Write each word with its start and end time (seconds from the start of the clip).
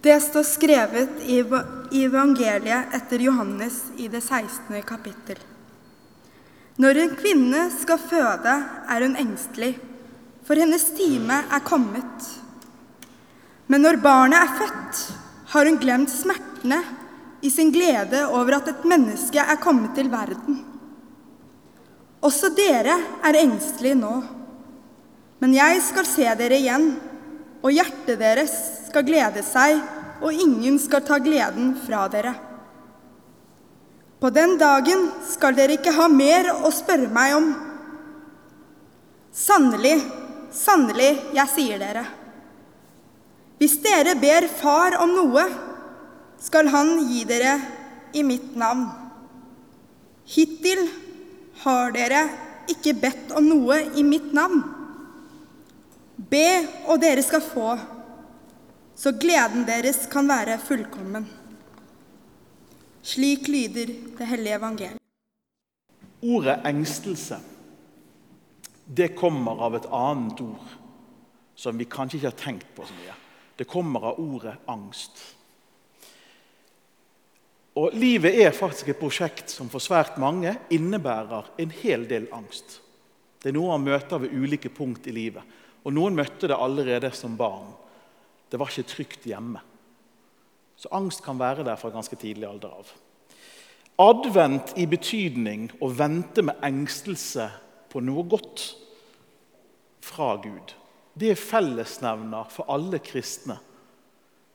Det 0.00 0.20
står 0.20 0.42
skrevet 0.42 1.20
i 1.28 1.42
evangeliet 2.04 2.94
etter 2.96 3.20
Johannes 3.20 3.82
i 4.00 4.06
det 4.08 4.22
16. 4.24 4.80
kapittel. 4.88 5.36
Når 6.80 7.00
en 7.02 7.12
kvinne 7.18 7.66
skal 7.74 8.00
føde, 8.00 8.54
er 8.88 9.04
hun 9.04 9.18
engstelig, 9.20 9.74
for 10.48 10.56
hennes 10.56 10.86
time 10.96 11.42
er 11.52 11.66
kommet. 11.68 12.30
Men 13.68 13.84
når 13.84 14.00
barnet 14.00 14.40
er 14.40 14.56
født, 14.62 15.04
har 15.52 15.68
hun 15.68 15.76
glemt 15.82 16.14
smertene 16.14 16.80
i 17.44 17.52
sin 17.52 17.68
glede 17.68 18.24
over 18.30 18.56
at 18.56 18.72
et 18.72 18.88
menneske 18.88 19.44
er 19.44 19.60
kommet 19.60 19.92
til 19.98 20.08
verden. 20.08 20.62
Også 22.24 22.54
dere 22.56 22.96
er 23.20 23.42
engstelige 23.44 24.00
nå. 24.00 24.16
Men 25.44 25.60
jeg 25.60 25.84
skal 25.84 26.08
se 26.08 26.32
dere 26.40 26.56
igjen, 26.56 26.94
og 27.60 27.76
hjertet 27.76 28.16
deres 28.16 28.79
skal 28.90 29.06
glede 29.06 29.42
seg, 29.46 29.80
og 30.20 30.34
ingen 30.34 30.76
skal 30.82 31.04
ta 31.06 31.16
gleden 31.22 31.72
fra 31.86 32.04
dere. 32.12 32.34
På 34.20 34.28
den 34.34 34.58
dagen 34.60 35.06
skal 35.30 35.56
dere 35.56 35.78
ikke 35.78 35.94
ha 35.96 36.08
mer 36.12 36.50
å 36.52 36.70
spørre 36.74 37.08
meg 37.14 37.36
om. 37.38 37.46
Sannelig, 39.32 39.94
sannelig, 40.52 41.14
jeg 41.32 41.52
sier 41.54 41.80
dere. 41.80 42.02
Hvis 43.60 43.78
dere 43.84 44.16
ber 44.20 44.48
Far 44.60 44.98
om 45.00 45.14
noe, 45.16 45.44
skal 46.40 46.68
Han 46.72 46.94
gi 47.08 47.24
dere 47.28 47.58
i 48.16 48.22
mitt 48.24 48.54
navn. 48.56 48.86
Hittil 50.24 50.86
har 51.62 51.92
dere 51.92 52.22
ikke 52.72 52.94
bedt 52.96 53.32
om 53.36 53.44
noe 53.44 53.80
i 53.96 54.04
mitt 54.04 54.30
navn. 54.36 54.62
Be, 56.16 56.48
og 56.88 57.00
dere 57.00 57.24
skal 57.24 57.44
få, 57.44 57.74
så 59.00 59.12
gleden 59.16 59.64
deres 59.64 60.02
kan 60.12 60.28
være 60.28 60.58
fullkommen. 60.60 61.24
Slik 63.02 63.48
lyder 63.48 63.94
det 64.18 64.26
hellige 64.28 64.58
evangeliet. 64.58 65.00
Ordet 66.20 66.58
engstelse 66.68 67.38
det 68.84 69.14
kommer 69.16 69.62
av 69.64 69.78
et 69.78 69.88
annet 69.94 70.40
ord 70.44 70.76
som 71.56 71.78
vi 71.78 71.86
kanskje 71.88 72.18
ikke 72.18 72.32
har 72.32 72.40
tenkt 72.42 72.70
på 72.76 72.84
så 72.84 72.96
mye. 72.98 73.16
Det 73.56 73.68
kommer 73.70 74.10
av 74.10 74.20
ordet 74.20 74.56
angst. 74.68 75.20
Og 77.80 77.94
Livet 77.96 78.36
er 78.42 78.56
faktisk 78.56 78.90
et 78.90 79.00
prosjekt 79.00 79.52
som 79.52 79.70
for 79.72 79.80
svært 79.80 80.18
mange 80.20 80.56
innebærer 80.74 81.54
en 81.62 81.76
hel 81.80 82.08
del 82.10 82.28
angst. 82.36 82.80
Det 83.40 83.48
er 83.48 83.56
noe 83.56 83.78
man 83.78 83.94
møter 83.94 84.20
ved 84.20 84.34
ulike 84.34 84.72
punkt 84.74 85.06
i 85.08 85.14
livet. 85.14 85.46
Og 85.86 85.94
Noen 85.96 86.18
møtte 86.18 86.50
det 86.50 86.58
allerede 86.58 87.12
som 87.16 87.38
barn. 87.38 87.70
Det 88.50 88.58
var 88.58 88.70
ikke 88.70 88.90
trygt 88.90 89.28
hjemme. 89.30 89.62
Så 90.80 90.90
angst 90.96 91.22
kan 91.24 91.38
være 91.38 91.64
der 91.66 91.78
fra 91.78 91.92
ganske 91.92 92.16
tidlig 92.18 92.48
alder 92.48 92.72
av. 92.80 92.90
Advent 94.00 94.72
i 94.80 94.86
betydning 94.88 95.68
å 95.84 95.90
vente 95.92 96.42
med 96.46 96.62
engstelse 96.64 97.50
på 97.92 98.00
noe 98.00 98.24
godt 98.32 98.70
fra 100.04 100.32
Gud. 100.40 100.72
Det 101.12 101.34
er 101.34 101.40
fellesnevner 101.40 102.48
for 102.52 102.70
alle 102.72 103.00
kristne. 103.04 103.58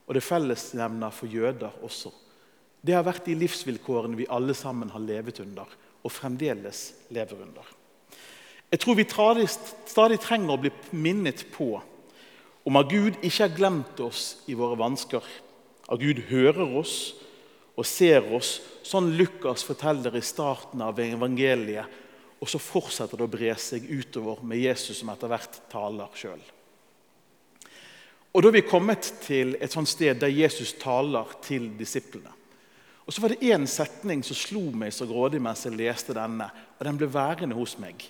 Og 0.06 0.14
det 0.14 0.22
er 0.22 0.28
fellesnevner 0.28 1.14
for 1.14 1.30
jøder 1.30 1.78
også. 1.86 2.12
Det 2.82 2.94
har 2.94 3.06
vært 3.06 3.26
de 3.26 3.34
livsvilkårene 3.38 4.18
vi 4.18 4.28
alle 4.30 4.54
sammen 4.54 4.90
har 4.92 5.02
levet 5.02 5.40
under, 5.42 5.66
og 6.02 6.12
fremdeles 6.14 6.92
lever 7.14 7.42
under. 7.42 7.66
Jeg 8.70 8.82
tror 8.82 8.98
vi 8.98 9.06
stadig 9.46 10.18
trenger 10.22 10.54
å 10.54 10.60
bli 10.60 10.72
minnet 10.94 11.44
på 11.54 11.76
om 12.66 12.78
at 12.80 12.90
Gud 12.90 13.20
ikke 13.22 13.44
har 13.44 13.54
glemt 13.54 14.00
oss 14.02 14.40
i 14.50 14.56
våre 14.58 14.78
vansker. 14.78 15.22
At 15.86 16.02
Gud 16.02 16.24
hører 16.32 16.66
oss 16.80 17.14
og 17.76 17.86
ser 17.86 18.24
oss, 18.34 18.56
sånn 18.82 19.12
Lukas 19.18 19.62
forteller 19.66 20.16
i 20.16 20.24
starten 20.24 20.82
av 20.82 20.98
evangeliet. 21.02 22.02
Og 22.42 22.50
så 22.50 22.60
fortsetter 22.60 23.16
det 23.16 23.24
å 23.24 23.32
bre 23.32 23.52
seg 23.60 23.86
utover 23.86 24.42
med 24.44 24.60
Jesus 24.60 24.98
som 25.00 25.12
etter 25.12 25.30
hvert 25.30 25.60
taler 25.72 26.18
sjøl. 26.18 26.42
Og 28.36 28.42
Da 28.42 28.50
er 28.50 28.58
vi 28.58 28.66
kommet 28.68 29.06
til 29.24 29.54
et 29.60 29.72
sånt 29.72 29.88
sted 29.88 30.18
der 30.20 30.28
Jesus 30.28 30.74
taler 30.76 31.30
til 31.40 31.70
disiplene. 31.78 32.34
Og 33.06 33.14
så 33.14 33.22
var 33.22 33.32
det 33.32 33.46
én 33.46 33.64
setning 33.70 34.24
som 34.26 34.36
slo 34.36 34.64
meg 34.74 34.92
så 34.92 35.06
grådig 35.06 35.38
mens 35.40 35.62
jeg 35.64 35.78
leste 35.78 36.12
denne. 36.16 36.50
Og 36.76 36.84
den 36.84 36.98
ble 36.98 37.08
værende 37.08 37.56
hos 37.56 37.78
meg. 37.78 38.02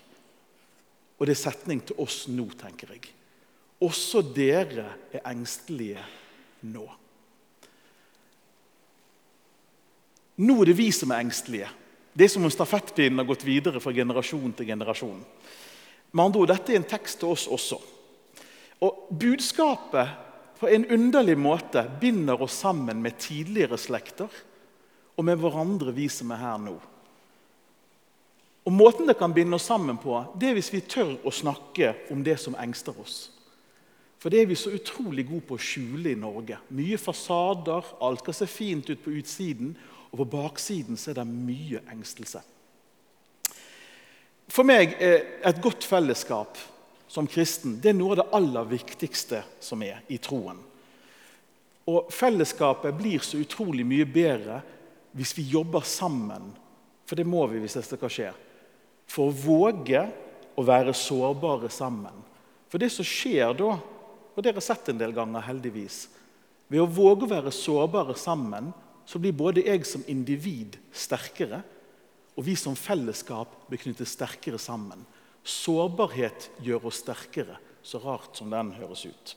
Og 1.21 1.29
det 1.29 1.37
er 1.37 1.45
setning 1.45 1.85
til 1.85 2.01
oss 2.01 2.25
nå, 2.33 2.49
tenker 2.59 2.97
jeg. 2.97 3.13
Også 3.85 4.23
dere 4.35 4.87
er 5.13 5.27
engstelige 5.29 6.01
nå. 6.73 6.87
Nå 10.37 10.55
er 10.61 10.69
det 10.69 10.77
vi 10.77 10.89
som 10.93 11.13
er 11.13 11.25
engstelige. 11.25 11.69
Det 12.17 12.25
er 12.25 12.33
som 12.33 12.45
om 12.49 12.53
stafettpinnen 12.53 13.21
har 13.21 13.29
gått 13.29 13.45
videre 13.45 13.81
fra 13.81 13.93
generasjon 13.93 14.55
til 14.57 14.69
generasjon. 14.69 15.21
Med 16.13 16.25
andre 16.25 16.41
ord, 16.41 16.49
Dette 16.53 16.73
er 16.73 16.81
en 16.81 16.89
tekst 16.89 17.21
til 17.21 17.33
oss 17.33 17.45
også. 17.53 17.79
Og 18.85 19.09
Budskapet 19.11 20.25
på 20.57 20.69
en 20.73 20.87
underlig 20.93 21.37
måte 21.37 21.85
binder 22.01 22.41
oss 22.43 22.57
sammen 22.65 23.03
med 23.05 23.19
tidligere 23.21 23.77
slekter 23.81 24.33
og 25.17 25.25
med 25.25 25.41
hverandre, 25.41 25.93
vi 25.93 26.09
som 26.13 26.33
er 26.33 26.41
her 26.41 26.61
nå. 26.61 26.77
Og 28.67 28.73
Måten 28.73 29.07
det 29.07 29.19
kan 29.21 29.33
binde 29.33 29.57
oss 29.57 29.69
sammen 29.69 29.99
på, 30.01 30.19
det 30.35 30.51
er 30.51 30.57
hvis 30.57 30.73
vi 30.73 30.81
tør 30.81 31.15
å 31.25 31.33
snakke 31.33 31.95
om 32.11 32.25
det 32.25 32.39
som 32.41 32.57
engster 32.59 32.97
oss. 33.01 33.36
For 34.27 34.35
det 34.35 34.41
er 34.43 34.49
vi 34.51 34.57
så 34.59 34.73
utrolig 34.75 35.23
gode 35.29 35.45
på 35.47 35.55
å 35.55 35.63
skjule 35.63 36.11
i 36.11 36.19
Norge. 36.19 36.57
Mye 36.75 36.97
fasader, 36.99 37.93
alt 38.03 38.25
skal 38.25 38.35
se 38.35 38.49
fint 38.51 38.91
ut 38.91 39.05
på 39.05 39.13
utsiden, 39.21 39.69
og 40.11 40.19
på 40.19 40.27
baksiden 40.33 40.99
så 40.99 41.13
er 41.13 41.21
det 41.21 41.27
mye 41.31 41.85
engstelse. 41.95 42.43
For 44.51 44.67
meg 44.67 44.99
er 44.99 45.23
et 45.47 45.63
godt 45.63 45.87
fellesskap 45.87 46.59
som 47.07 47.31
kristen 47.31 47.79
det 47.79 47.93
er 47.93 47.99
noe 48.01 48.17
av 48.17 48.23
det 48.25 48.29
aller 48.41 48.69
viktigste 48.75 49.45
som 49.63 49.87
er 49.87 50.03
i 50.11 50.19
troen. 50.19 50.59
Og 51.87 52.11
Fellesskapet 52.11 52.99
blir 52.99 53.23
så 53.23 53.39
utrolig 53.39 53.87
mye 53.87 54.11
bedre 54.11 54.59
hvis 55.15 55.39
vi 55.39 55.53
jobber 55.55 55.87
sammen, 55.87 56.51
for 57.07 57.15
det 57.15 57.31
må 57.31 57.47
vi 57.47 57.63
hvis 57.63 57.79
det 57.79 57.87
skal 57.93 58.11
skje, 58.11 58.37
for 59.07 59.31
å 59.31 59.41
våge 59.47 60.09
å 60.59 60.67
være 60.67 60.99
sårbare 60.99 61.71
sammen. 61.71 62.25
For 62.67 62.83
det 62.83 62.91
som 62.91 63.07
skjer 63.07 63.55
da, 63.55 63.77
og 64.37 64.45
det 64.45 64.53
har 64.55 64.65
sett 64.65 64.93
en 64.93 65.01
del 65.01 65.17
ganger, 65.17 65.45
heldigvis 65.49 66.07
Ved 66.67 66.83
å 66.83 66.91
våge 66.91 67.27
å 67.27 67.31
være 67.31 67.53
sårbare 67.55 68.17
sammen, 68.19 68.73
så 69.07 69.21
blir 69.23 69.37
både 69.39 69.63
jeg 69.63 69.87
som 69.87 70.03
individ 70.11 70.75
sterkere, 70.91 71.61
og 72.35 72.45
vi 72.45 72.57
som 72.59 72.75
fellesskap 72.77 73.53
blir 73.71 73.81
knyttet 73.81 74.11
sterkere 74.11 74.59
sammen. 74.59 75.05
Sårbarhet 75.47 76.51
gjør 76.67 76.89
oss 76.91 77.01
sterkere, 77.05 77.61
så 77.87 78.01
rart 78.03 78.35
som 78.37 78.51
den 78.51 78.75
høres 78.81 79.07
ut. 79.07 79.37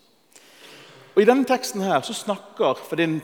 Og 1.13 1.21
I 1.21 1.27
denne 1.29 1.45
teksten 1.47 1.85
her 1.85 2.01
så 2.05 2.15
snakker 2.17 2.81
for 2.81 2.97
din 2.99 3.19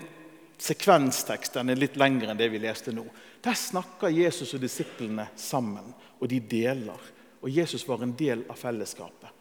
sekvenstekst. 0.61 1.57
Den 1.57 1.73
er 1.73 1.81
litt 1.81 1.97
lengre 1.99 2.29
enn 2.31 2.39
det 2.39 2.51
vi 2.53 2.61
leste 2.61 2.93
nå. 2.93 3.07
Der 3.43 3.57
snakker 3.57 4.13
Jesus 4.13 4.53
og 4.55 4.61
disiplene 4.63 5.27
sammen, 5.35 5.91
og 6.21 6.29
de 6.29 6.39
deler. 6.39 7.09
Og 7.41 7.49
Jesus 7.49 7.83
var 7.89 8.05
en 8.05 8.13
del 8.17 8.45
av 8.49 8.61
fellesskapet. 8.61 9.34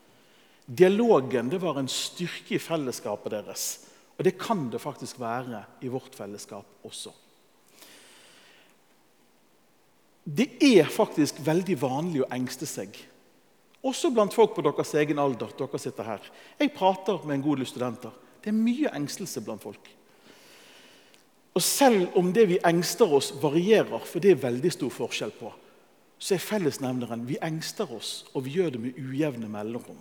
Dialogen 0.65 1.51
det 1.53 1.61
var 1.61 1.79
en 1.79 1.91
styrke 1.91 2.57
i 2.57 2.63
fellesskapet 2.63 3.35
deres. 3.37 3.67
Og 4.17 4.25
det 4.25 4.37
kan 4.39 4.69
det 4.71 4.81
faktisk 4.81 5.19
være 5.21 5.65
i 5.85 5.91
vårt 5.93 6.15
fellesskap 6.17 6.87
også. 6.87 7.13
Det 10.25 10.55
er 10.65 10.89
faktisk 10.89 11.43
veldig 11.45 11.77
vanlig 11.83 12.23
å 12.25 12.31
engste 12.33 12.67
seg. 12.69 12.95
Også 13.85 14.09
blant 14.15 14.33
folk 14.33 14.55
på 14.57 14.63
deres 14.65 14.95
egen 14.97 15.19
alder. 15.21 15.51
dere 15.59 15.79
sitter 15.79 16.05
her. 16.05 16.31
Jeg 16.59 16.73
prater 16.73 17.21
med 17.27 17.35
en 17.35 17.43
god 17.43 17.61
del 17.61 17.67
studenter. 17.67 18.11
Det 18.41 18.49
er 18.49 18.57
mye 18.57 18.95
engstelse 18.97 19.43
blant 19.45 19.63
folk. 19.63 19.91
Og 21.55 21.63
selv 21.63 22.17
om 22.17 22.33
det 22.33 22.49
vi 22.49 22.59
engster 22.65 23.13
oss, 23.13 23.31
varierer, 23.43 24.01
for 24.01 24.19
det 24.21 24.31
er 24.31 24.43
veldig 24.43 24.73
stor 24.73 24.91
forskjell 24.91 25.31
på, 25.39 25.53
så 26.19 26.35
er 26.35 26.43
fellesnevneren 26.43 27.27
vi 27.29 27.37
engster 27.43 27.93
oss, 27.93 28.25
og 28.33 28.47
vi 28.47 28.57
gjør 28.57 28.75
det 28.75 28.81
med 28.81 28.99
ujevne 28.99 29.49
mellomrom. 29.49 30.01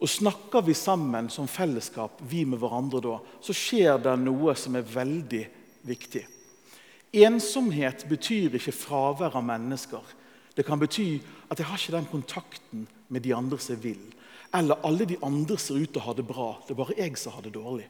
Og 0.00 0.08
Snakker 0.08 0.64
vi 0.64 0.74
sammen 0.74 1.28
som 1.28 1.48
fellesskap, 1.48 2.22
vi 2.24 2.46
med 2.48 2.60
hverandre 2.62 3.02
da, 3.04 3.16
så 3.44 3.56
skjer 3.56 3.98
det 4.00 4.14
noe 4.22 4.54
som 4.56 4.78
er 4.78 4.86
veldig 4.88 5.42
viktig. 5.88 6.22
Ensomhet 7.20 8.06
betyr 8.08 8.56
ikke 8.56 8.72
fravær 8.72 9.36
av 9.36 9.44
mennesker. 9.44 10.16
Det 10.56 10.64
kan 10.66 10.80
bety 10.80 11.18
at 11.50 11.60
jeg 11.60 11.68
har 11.68 11.78
ikke 11.80 11.96
den 11.98 12.08
kontakten 12.10 12.86
med 13.08 13.26
de 13.26 13.34
andre 13.36 13.58
som 13.60 13.74
jeg 13.74 13.82
vil. 13.90 14.02
Eller 14.56 14.80
alle 14.86 15.06
de 15.06 15.18
andre 15.26 15.58
ser 15.58 15.78
ut 15.78 15.92
til 15.92 16.00
å 16.00 16.06
ha 16.08 16.14
det 16.16 16.26
bra. 16.26 16.48
Det 16.64 16.74
er 16.74 16.80
bare 16.80 16.96
jeg 16.98 17.18
som 17.18 17.36
har 17.36 17.44
det 17.44 17.54
dårlig. 17.54 17.86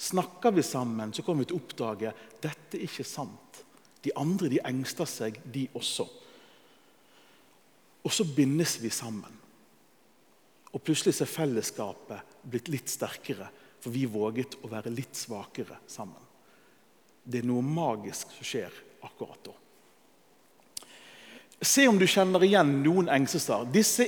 Snakker 0.00 0.54
vi 0.56 0.64
sammen, 0.66 1.12
så 1.14 1.22
kommer 1.22 1.44
vi 1.44 1.52
til 1.52 1.58
å 1.58 1.62
oppdage 1.62 2.14
dette 2.42 2.78
er 2.78 2.88
ikke 2.88 3.06
sant. 3.06 3.62
De 4.04 4.12
andre 4.18 4.50
de 4.52 4.60
engster 4.66 5.08
seg, 5.08 5.38
de 5.44 5.68
også. 5.76 6.06
Og 8.04 8.12
så 8.12 8.26
bindes 8.36 8.76
vi 8.82 8.90
sammen. 8.92 9.43
Og 10.74 10.82
plutselig 10.82 11.14
er 11.22 11.30
fellesskapet 11.30 12.38
blitt 12.50 12.70
litt 12.72 12.90
sterkere 12.90 13.46
For 13.84 13.94
vi 13.94 14.06
våget 14.08 14.56
å 14.64 14.70
være 14.72 14.92
litt 14.94 15.16
svakere 15.18 15.76
sammen. 15.86 16.22
Det 17.24 17.42
er 17.42 17.48
noe 17.48 17.64
magisk 17.64 18.30
som 18.32 18.46
skjer 18.48 18.72
akkurat 19.04 19.44
da. 19.44 19.52
Se 21.64 21.84
om 21.88 21.98
du 22.00 22.06
kjenner 22.08 22.42
igjen 22.44 22.70
noen 22.84 23.10
engstelser. 23.12 23.68
Disse, 23.72 24.06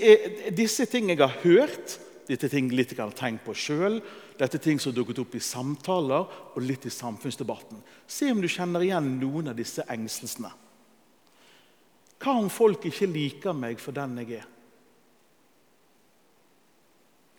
disse 0.57 0.87
ting 0.91 1.11
jeg 1.13 1.21
har 1.21 1.37
hørt, 1.45 1.99
dette 2.29 2.49
er 2.49 2.55
ting 2.57 2.73
litt 2.73 2.93
jeg 2.93 3.01
har 3.01 3.15
tenkt 3.17 3.45
på 3.47 3.55
sjøl, 3.57 4.01
dette 4.37 4.59
er 4.59 4.65
ting 4.65 4.81
som 4.83 4.93
dukket 4.97 5.21
opp 5.23 5.37
i 5.37 5.45
samtaler 5.45 6.27
og 6.27 6.65
litt 6.65 6.89
i 6.89 6.93
samfunnsdebatten. 6.93 7.81
Se 8.09 8.33
om 8.33 8.43
du 8.43 8.49
kjenner 8.51 8.85
igjen 8.85 9.15
noen 9.21 9.53
av 9.53 9.61
disse 9.61 9.85
engstelsene. 9.93 10.51
Hva 12.17 12.37
om 12.41 12.49
folk 12.53 12.89
ikke 12.89 13.09
liker 13.13 13.57
meg 13.57 13.81
for 13.81 13.97
den 13.97 14.17
jeg 14.25 14.41
er? 14.41 14.53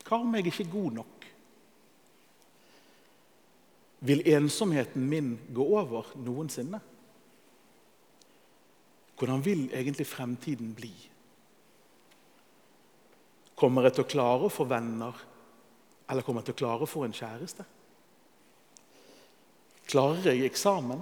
Hva 0.07 0.21
om 0.24 0.36
jeg 0.38 0.48
ikke 0.48 0.63
er 0.63 0.71
god 0.71 1.00
nok? 1.01 1.25
Vil 4.07 4.21
ensomheten 4.30 5.04
min 5.09 5.33
gå 5.54 5.65
over 5.80 6.13
noensinne? 6.21 6.80
Hvordan 9.18 9.42
vil 9.44 9.65
egentlig 9.74 10.06
fremtiden 10.07 10.75
bli? 10.77 10.94
Kommer 13.57 13.88
jeg 13.88 13.98
til 13.98 14.06
å 14.06 14.12
klare 14.12 14.45
å 14.45 14.54
få 14.54 14.68
venner, 14.69 15.18
eller 16.07 16.24
kommer 16.24 16.44
jeg 16.44 16.51
til 16.51 16.57
å 16.59 16.62
klare 16.62 16.86
å 16.86 16.92
få 16.92 17.07
en 17.07 17.15
kjæreste? 17.18 17.65
Klarer 19.89 20.30
jeg 20.30 20.45
eksamen? 20.45 21.01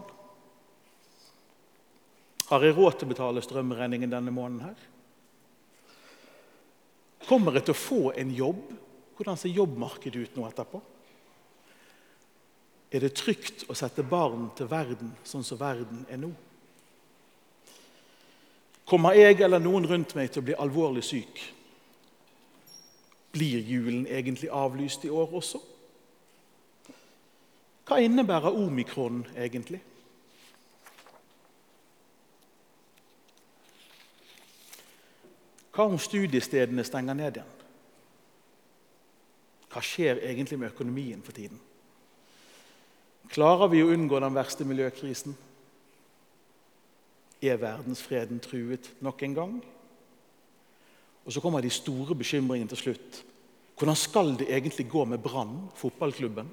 Har 2.45 2.63
jeg 2.63 2.77
råd 2.77 2.95
til 2.95 3.09
å 3.09 3.11
betale 3.11 3.43
strømregningen 3.43 4.13
denne 4.13 4.31
måneden? 4.31 4.69
her? 4.69 4.79
Kommer 7.25 7.57
jeg 7.57 7.65
til 7.67 7.75
å 7.75 7.81
få 7.81 8.01
en 8.15 8.31
jobb? 8.37 8.84
Hvordan 9.15 9.37
ser 9.37 9.49
jobbmarkedet 9.49 10.21
ut 10.21 10.35
nå 10.35 10.47
etterpå? 10.47 10.81
Er 12.91 13.03
det 13.03 13.15
trygt 13.15 13.65
å 13.71 13.75
sette 13.75 14.03
barn 14.07 14.49
til 14.55 14.69
verden 14.71 15.13
sånn 15.27 15.43
som 15.43 15.59
verden 15.59 16.03
er 16.11 16.19
nå? 16.21 16.31
Kommer 18.85 19.17
jeg 19.17 19.39
eller 19.41 19.63
noen 19.63 19.87
rundt 19.89 20.13
meg 20.15 20.29
til 20.31 20.43
å 20.43 20.45
bli 20.45 20.57
alvorlig 20.61 21.03
syk? 21.03 21.41
Blir 23.35 23.63
julen 23.65 24.05
egentlig 24.07 24.51
avlyst 24.53 25.07
i 25.07 25.11
år 25.11 25.33
også? 25.39 25.59
Hva 27.85 27.99
innebærer 28.01 28.55
omikron 28.55 29.23
egentlig? 29.35 29.81
Hva 35.75 35.89
om 35.89 35.99
studiestedene 35.99 36.85
stenger 36.87 37.17
ned 37.17 37.41
igjen? 37.41 37.54
Hva 39.75 39.81
skjer 39.83 40.21
egentlig 40.23 40.55
med 40.55 40.71
økonomien 40.71 41.19
for 41.19 41.35
tiden? 41.35 41.57
Klarer 43.27 43.67
vi 43.67 43.81
å 43.83 43.89
unngå 43.91 44.21
den 44.23 44.37
verste 44.37 44.63
miljøkrisen? 44.63 45.35
Er 47.43 47.59
verdensfreden 47.59 48.39
truet 48.39 48.87
nok 49.03 49.25
en 49.27 49.35
gang? 49.35 49.57
Og 51.25 51.33
Så 51.35 51.43
kommer 51.43 51.59
de 51.59 51.73
store 51.73 52.15
bekymringene 52.15 52.71
til 52.71 52.85
slutt. 52.85 53.19
Hvordan 53.75 53.99
skal 53.99 54.31
det 54.39 54.47
egentlig 54.47 54.87
gå 54.87 55.03
med 55.03 55.19
Brann, 55.19 55.67
fotballklubben? 55.75 56.47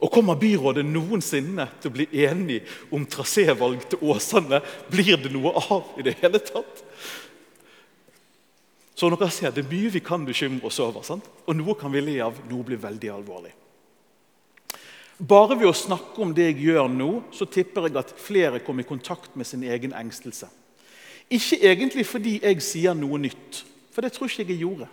Og 0.00 0.10
Kommer 0.10 0.34
byrådet 0.34 0.82
noensinne 0.82 1.68
til 1.78 1.92
å 1.92 1.94
bli 1.94 2.08
enig 2.24 2.64
om 2.90 3.06
trasévalg 3.06 3.86
til 3.86 4.02
Åsane? 4.02 4.64
Blir 4.90 5.14
det 5.22 5.30
noe 5.30 5.54
av 5.62 5.94
i 5.94 6.10
det 6.10 6.18
hele 6.24 6.42
tatt? 6.42 6.82
Så 9.00 9.08
dere 9.08 9.30
ser, 9.32 9.50
Det 9.50 9.64
er 9.64 9.70
mye 9.70 9.88
vi 9.88 10.00
kan 10.04 10.26
bekymre 10.26 10.66
oss 10.68 10.78
over, 10.78 11.00
sant? 11.02 11.24
og 11.46 11.56
noe 11.56 11.74
kan 11.74 11.92
vi 11.92 12.02
le 12.04 12.18
av. 12.20 12.36
Noe 12.50 12.64
blir 12.64 12.76
veldig 12.76 13.10
alvorlig. 13.14 13.52
Bare 15.16 15.56
ved 15.56 15.68
å 15.68 15.76
snakke 15.76 16.20
om 16.20 16.34
det 16.36 16.50
jeg 16.50 16.66
gjør 16.66 16.88
nå, 16.92 17.08
så 17.32 17.46
tipper 17.48 17.88
jeg 17.88 17.96
at 17.96 18.12
flere 18.20 18.60
kommer 18.60 18.84
i 18.84 18.88
kontakt 18.88 19.36
med 19.36 19.46
sin 19.48 19.62
egen 19.64 19.94
engstelse. 19.96 20.48
Ikke 21.32 21.56
egentlig 21.64 22.04
fordi 22.08 22.40
jeg 22.42 22.60
sier 22.64 22.96
noe 22.96 23.18
nytt, 23.20 23.62
for 23.92 24.04
det 24.04 24.12
tror 24.12 24.28
ikke 24.28 24.52
jeg 24.52 24.64
gjorde. 24.66 24.88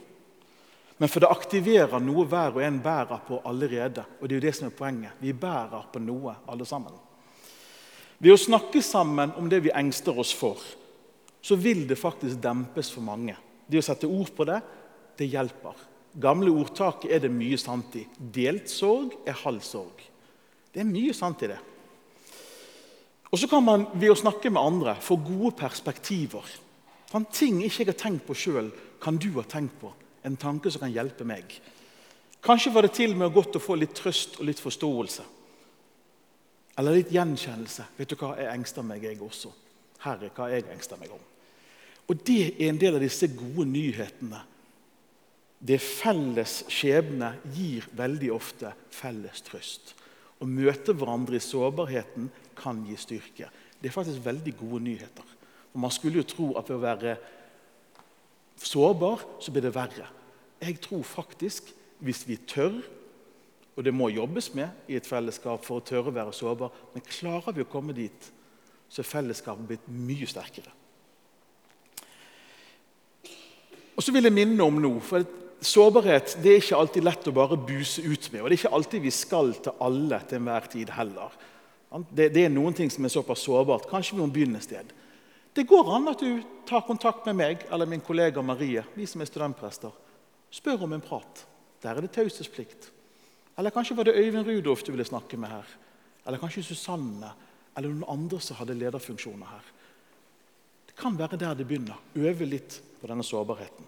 Men 0.98 1.12
for 1.12 1.24
det 1.24 1.32
aktiverer 1.32 2.00
noe 2.04 2.24
hver 2.28 2.56
og 2.56 2.64
en 2.64 2.80
bærer 2.84 3.26
på 3.28 3.42
allerede. 3.46 4.06
Og 4.22 4.28
det 4.28 4.36
er 4.36 4.40
jo 4.40 4.46
det 4.48 4.54
som 4.56 4.70
er 4.70 4.78
poenget. 4.78 5.20
Vi 5.20 5.34
bærer 5.34 5.90
på 5.92 6.00
noe, 6.00 6.38
alle 6.48 6.66
sammen. 6.66 6.96
Ved 8.20 8.34
å 8.34 8.40
snakke 8.40 8.82
sammen 8.82 9.36
om 9.38 9.52
det 9.52 9.62
vi 9.68 9.76
engster 9.76 10.16
oss 10.16 10.32
for, 10.34 10.64
så 11.42 11.60
vil 11.60 11.84
det 11.90 12.00
faktisk 12.00 12.40
dempes 12.42 12.90
for 12.96 13.04
mange. 13.04 13.36
Det 13.68 13.82
å 13.82 13.86
sette 13.86 14.10
ord 14.10 14.32
på 14.36 14.48
det, 14.48 14.62
det 15.20 15.30
hjelper. 15.30 15.86
Gamle 16.18 16.50
ordtak 16.50 17.06
er 17.06 17.22
det 17.22 17.32
mye 17.34 17.58
sant 17.62 17.96
i. 18.00 18.06
Delt 18.18 18.72
sorg 18.72 19.14
er 19.28 19.38
halv 19.44 19.62
sorg. 19.66 20.02
Det 20.74 20.82
er 20.82 20.90
mye 20.90 21.14
sant 21.14 21.44
i 21.46 21.52
det. 21.52 21.60
Og 23.28 23.40
så 23.42 23.50
kan 23.52 23.64
man 23.64 23.86
ved 24.00 24.14
å 24.14 24.18
snakke 24.18 24.50
med 24.54 24.64
andre 24.64 24.96
få 25.04 25.20
gode 25.20 25.54
perspektiver. 25.60 26.46
Sånn, 27.12 27.28
ting 27.32 27.60
ikke 27.64 27.84
jeg 27.84 27.92
har 27.92 28.00
tenkt 28.00 28.26
på 28.28 28.36
sjøl, 28.36 28.72
kan 29.04 29.20
du 29.20 29.30
ha 29.38 29.44
tenkt 29.48 29.78
på. 29.82 29.92
En 30.26 30.40
tanke 30.40 30.72
som 30.72 30.84
kan 30.84 30.94
hjelpe 30.94 31.28
meg. 31.28 31.54
Kanskje 32.44 32.72
var 32.74 32.88
det 32.88 32.96
til 32.96 33.14
og 33.14 33.22
med 33.22 33.36
godt 33.36 33.60
å 33.60 33.64
få 33.64 33.78
litt 33.80 33.96
trøst 33.98 34.40
og 34.40 34.48
litt 34.48 34.62
forståelse. 34.64 35.26
Eller 36.78 37.00
litt 37.00 37.14
gjenkjennelse. 37.14 37.88
Vet 37.98 38.12
du 38.12 38.20
hva, 38.20 38.36
jeg 38.40 38.52
engster 38.54 38.86
meg, 38.86 39.04
jeg 39.04 39.20
også. 39.24 39.52
Herre, 40.04 40.30
hva 40.36 40.52
jeg 40.54 40.68
engster 40.72 41.00
meg 41.02 41.14
om. 41.16 41.24
Og 42.08 42.24
Det 42.24 42.56
er 42.56 42.70
en 42.70 42.80
del 42.80 42.96
av 42.96 43.04
disse 43.04 43.28
gode 43.28 43.68
nyhetene. 43.68 44.40
Det 45.58 45.80
felles 45.82 46.62
skjebne 46.72 47.34
gir 47.56 47.88
veldig 47.98 48.30
ofte 48.32 48.72
felles 48.94 49.42
trøst. 49.44 49.96
Å 50.38 50.46
møte 50.46 50.94
hverandre 50.94 51.40
i 51.40 51.44
sårbarheten 51.44 52.30
kan 52.58 52.84
gi 52.86 52.98
styrke. 53.00 53.50
Det 53.82 53.90
er 53.90 53.96
faktisk 53.96 54.22
veldig 54.26 54.54
gode 54.60 54.84
nyheter. 54.86 55.26
For 55.72 55.82
Man 55.82 55.94
skulle 55.94 56.22
jo 56.22 56.30
tro 56.30 56.52
at 56.60 56.70
ved 56.70 56.78
å 56.78 56.86
være 56.86 57.18
sårbar, 58.62 59.26
så 59.42 59.52
blir 59.52 59.66
det 59.66 59.74
verre. 59.76 60.08
Jeg 60.62 60.80
tror 60.82 61.04
faktisk, 61.06 61.74
hvis 62.00 62.24
vi 62.30 62.38
tør, 62.50 62.80
og 63.76 63.86
det 63.86 63.94
må 63.94 64.10
jobbes 64.10 64.54
med 64.58 64.90
i 64.90 64.98
et 64.98 65.06
fellesskap 65.06 65.66
for 65.66 65.82
å 65.82 65.86
tørre 65.86 66.14
å 66.14 66.16
være 66.16 66.34
sårbar, 66.34 66.74
men 66.94 67.06
klarer 67.06 67.54
vi 67.54 67.66
å 67.66 67.70
komme 67.70 67.94
dit, 67.98 68.32
så 68.90 69.04
er 69.04 69.10
fellesskapet 69.10 69.70
blitt 69.70 69.90
mye 69.92 70.30
sterkere. 70.30 70.77
Og 73.98 74.06
så 74.06 74.14
vil 74.14 74.30
jeg 74.30 74.36
minne 74.36 74.64
om 74.64 74.78
noe, 74.82 75.02
for 75.02 75.26
Sårbarhet 75.58 76.36
det 76.44 76.52
er 76.52 76.60
ikke 76.62 76.78
alltid 76.78 77.06
lett 77.08 77.28
å 77.30 77.34
bare 77.34 77.58
buse 77.58 78.04
ut 78.06 78.28
med. 78.30 78.44
Og 78.44 78.46
det 78.46 78.54
er 78.54 78.60
ikke 78.60 78.78
alltid 78.78 79.02
vi 79.02 79.14
skal 79.14 79.56
til 79.58 79.82
alle 79.82 80.20
til 80.30 80.38
enhver 80.38 80.68
tid 80.70 80.92
heller. 80.94 81.34
Det, 82.12 82.28
det 82.36 82.44
er 82.46 82.54
noen 82.54 82.76
ting 82.78 82.92
som 82.94 83.08
er 83.08 83.14
såpass 83.14 83.42
sårbart. 83.48 83.88
Kanskje 83.90 84.14
vi 84.14 84.22
må 84.22 84.28
begynne 84.30 84.62
et 84.62 84.68
sted. 84.68 84.92
Det 85.58 85.66
går 85.66 85.90
an 85.96 86.12
at 86.12 86.22
du 86.22 86.44
tar 86.70 86.86
kontakt 86.86 87.26
med 87.26 87.40
meg 87.40 87.66
eller 87.74 87.90
min 87.90 88.04
kollega 88.06 88.44
Marie, 88.46 88.84
vi 88.94 89.08
som 89.10 89.24
er 89.24 89.30
studentprester. 89.32 89.96
Spør 90.54 90.86
om 90.86 90.94
en 90.94 91.02
prat. 91.02 91.42
Der 91.82 91.98
er 91.98 92.06
det 92.06 92.14
taushetsplikt. 92.14 92.92
Eller 93.58 93.74
kanskje 93.74 93.98
var 93.98 94.06
det 94.06 94.14
Øyvind 94.20 94.46
Rudolf 94.46 94.86
du 94.86 94.92
ville 94.94 95.08
snakke 95.08 95.40
med 95.42 95.50
her. 95.50 95.66
Eller 96.28 96.38
kanskje 96.38 96.68
Susanne 96.68 97.34
eller 97.78 97.90
noen 97.90 98.12
andre 98.14 98.40
som 98.42 98.60
hadde 98.60 98.78
lederfunksjoner 98.78 99.50
her. 99.50 99.74
Kan 100.98 101.18
være 101.18 101.38
der 101.38 101.56
det 101.56 101.68
begynner. 101.68 101.98
Øve 102.16 102.46
litt 102.46 102.80
på 103.02 103.10
denne 103.10 103.26
sårbarheten. 103.26 103.86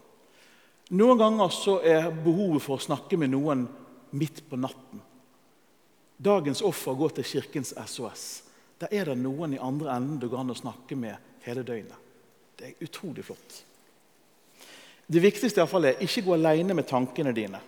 Noen 0.89 1.19
ganger 1.21 1.53
så 1.53 1.79
er 1.85 2.09
behovet 2.09 2.63
for 2.65 2.77
å 2.77 2.83
snakke 2.83 3.17
med 3.17 3.33
noen 3.33 3.67
midt 4.17 4.41
på 4.49 4.57
natten. 4.57 5.01
Dagens 6.19 6.61
offer 6.65 6.97
går 6.97 7.13
til 7.17 7.27
Kirkens 7.29 7.73
SOS. 7.77 8.25
Der 8.81 8.93
er 8.95 9.11
det 9.11 9.17
noen 9.21 9.53
i 9.55 9.61
andre 9.61 9.93
enden 9.95 10.19
du 10.19 10.27
går 10.29 10.41
an 10.41 10.53
å 10.53 10.57
snakke 10.57 10.97
med 10.97 11.43
hele 11.45 11.63
døgnet. 11.67 12.07
Det 12.57 12.71
er 12.71 12.85
utrolig 12.85 13.25
flott. 13.25 13.59
Det 15.09 15.21
viktigste 15.23 15.59
i 15.59 15.63
hvert 15.63 15.71
fall 15.71 15.87
er 15.89 16.01
ikke 16.05 16.25
gå 16.25 16.35
alene 16.35 16.75
med 16.77 16.87
tankene 16.89 17.33
dine. 17.33 17.61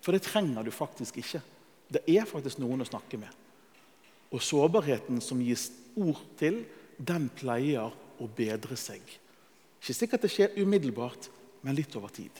For 0.00 0.16
det 0.16 0.24
trenger 0.24 0.64
du 0.64 0.72
faktisk 0.74 1.20
ikke. 1.20 1.42
Det 1.90 2.02
er 2.08 2.26
faktisk 2.28 2.58
noen 2.62 2.82
å 2.82 2.88
snakke 2.88 3.18
med. 3.20 3.30
Og 4.30 4.42
sårbarheten 4.42 5.20
som 5.22 5.42
gis 5.42 5.68
ord 5.98 6.22
til, 6.38 6.62
den 6.96 7.28
pleier 7.36 7.92
å 8.20 8.28
bedre 8.36 8.76
seg. 8.78 9.02
Ikke 9.80 9.96
sikkert 9.96 10.24
det 10.24 10.32
skjer 10.32 10.56
umiddelbart, 10.60 11.30
men 11.64 11.76
litt 11.76 11.94
over 11.96 12.12
tid. 12.12 12.32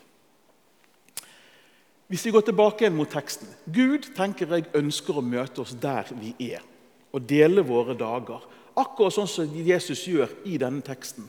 Hvis 2.11 2.25
vi 2.27 2.33
går 2.35 2.43
tilbake 2.49 2.83
igjen 2.83 2.97
mot 2.99 3.11
teksten 3.11 3.47
Gud 3.71 4.09
tenker 4.17 4.51
jeg, 4.51 4.67
ønsker 4.75 5.21
å 5.21 5.23
møte 5.23 5.63
oss 5.63 5.77
der 5.79 6.09
vi 6.19 6.33
er, 6.51 6.65
og 7.15 7.23
dele 7.31 7.63
våre 7.67 7.95
dager. 7.99 8.43
Akkurat 8.79 9.15
sånn 9.15 9.31
som 9.31 9.55
Jesus 9.55 10.03
gjør 10.09 10.33
i 10.47 10.57
denne 10.59 10.83
teksten, 10.85 11.29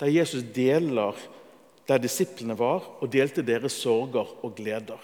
der 0.00 0.12
Jesus 0.12 0.44
deler 0.54 1.16
der 1.88 2.00
disiplene 2.00 2.56
var, 2.56 2.86
og 3.00 3.12
delte 3.12 3.44
deres 3.44 3.76
sorger 3.76 4.30
og 4.44 4.54
gleder. 4.56 5.00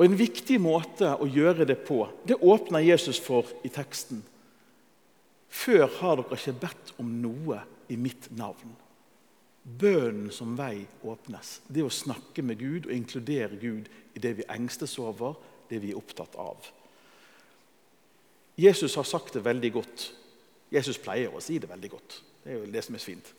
Og 0.00 0.06
En 0.06 0.16
viktig 0.16 0.56
måte 0.60 1.12
å 1.20 1.28
gjøre 1.28 1.66
det 1.68 1.82
på, 1.84 2.06
det 2.24 2.40
åpner 2.40 2.80
Jesus 2.80 3.20
for 3.20 3.44
i 3.64 3.68
teksten. 3.68 4.22
Før 5.50 5.88
har 5.98 6.20
dere 6.20 6.38
ikke 6.38 6.60
bedt 6.62 6.92
om 7.02 7.10
noe 7.22 7.58
i 7.90 7.98
mitt 7.98 8.30
navn. 8.38 8.76
Bønnen 9.60 10.30
som 10.32 10.54
vei 10.56 10.86
åpnes. 11.04 11.58
Det 11.68 11.82
å 11.84 11.92
snakke 11.92 12.42
med 12.46 12.60
Gud 12.62 12.86
og 12.86 12.94
inkludere 12.94 13.58
Gud 13.60 13.90
i 14.14 14.22
det 14.22 14.36
vi 14.38 14.46
engstes 14.48 14.96
over, 15.02 15.36
det 15.68 15.82
vi 15.82 15.92
er 15.92 15.98
opptatt 15.98 16.38
av. 16.40 16.70
Jesus 18.60 18.94
har 18.98 19.06
sagt 19.08 19.36
det 19.36 19.44
veldig 19.44 19.72
godt. 19.74 20.06
Jesus 20.70 20.98
pleier 21.02 21.34
å 21.34 21.42
si 21.42 21.58
det 21.58 21.70
veldig 21.70 21.90
godt. 21.90 22.16
Det 22.44 22.52
er 22.52 22.58
jo 22.60 22.72
det 22.72 22.82
som 22.86 22.96
er 22.96 23.04
fint. 23.04 23.30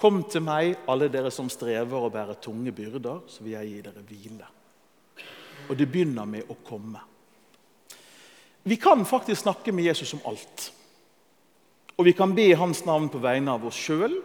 Kom 0.00 0.24
til 0.26 0.42
meg, 0.42 0.74
alle 0.90 1.08
dere 1.12 1.30
som 1.32 1.48
strever 1.52 2.06
og 2.06 2.12
bærer 2.12 2.40
tunge 2.42 2.72
byrder, 2.74 3.22
så 3.30 3.44
vil 3.44 3.54
jeg 3.54 3.70
gi 3.70 3.82
dere 3.86 4.04
hvile. 4.08 4.48
Og 5.70 5.76
det 5.78 5.86
begynner 5.88 6.26
med 6.28 6.50
å 6.50 6.56
komme. 6.66 7.02
Vi 8.64 8.76
kan 8.80 9.04
faktisk 9.06 9.44
snakke 9.44 9.72
med 9.72 9.86
Jesus 9.86 10.14
om 10.16 10.24
alt. 10.26 10.72
Og 11.94 12.08
vi 12.08 12.14
kan 12.16 12.34
be 12.34 12.48
hans 12.58 12.82
navn 12.86 13.08
på 13.12 13.20
vegne 13.22 13.54
av 13.54 13.66
oss 13.68 13.78
sjøl, 13.78 14.16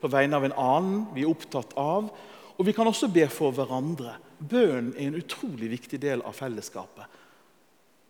på 0.00 0.08
vegne 0.08 0.38
av 0.38 0.46
en 0.46 0.56
annen 0.56 1.00
vi 1.14 1.26
er 1.26 1.32
opptatt 1.32 1.74
av. 1.78 2.08
Og 2.56 2.66
vi 2.68 2.72
kan 2.76 2.88
også 2.88 3.10
be 3.12 3.26
for 3.32 3.52
hverandre. 3.56 4.16
Bønnen 4.40 4.94
er 4.96 5.10
en 5.10 5.20
utrolig 5.20 5.68
viktig 5.74 6.00
del 6.00 6.24
av 6.24 6.36
fellesskapet. 6.36 7.18